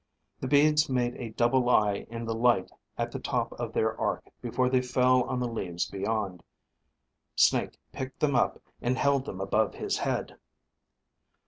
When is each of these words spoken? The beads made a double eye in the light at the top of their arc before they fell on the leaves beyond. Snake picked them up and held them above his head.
The 0.39 0.47
beads 0.47 0.89
made 0.89 1.13
a 1.17 1.29
double 1.29 1.69
eye 1.69 2.07
in 2.09 2.25
the 2.25 2.33
light 2.33 2.71
at 2.97 3.11
the 3.11 3.19
top 3.19 3.53
of 3.59 3.71
their 3.71 3.95
arc 4.01 4.23
before 4.41 4.67
they 4.67 4.81
fell 4.81 5.21
on 5.25 5.39
the 5.39 5.47
leaves 5.47 5.85
beyond. 5.85 6.41
Snake 7.35 7.77
picked 7.91 8.19
them 8.19 8.35
up 8.35 8.59
and 8.81 8.97
held 8.97 9.25
them 9.25 9.39
above 9.39 9.75
his 9.75 9.99
head. 9.99 10.39